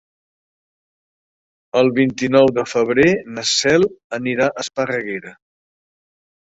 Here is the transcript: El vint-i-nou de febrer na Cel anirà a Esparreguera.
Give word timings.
El 1.83 1.93
vint-i-nou 1.99 2.51
de 2.61 2.65
febrer 2.73 3.07
na 3.37 3.47
Cel 3.53 3.89
anirà 4.21 4.53
a 4.53 4.61
Esparreguera. 4.67 5.41